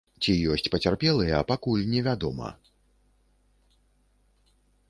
Ці 0.23 0.31
ёсць 0.53 0.69
пацярпелыя, 0.75 1.41
пакуль 1.51 1.85
невядома. 1.93 2.49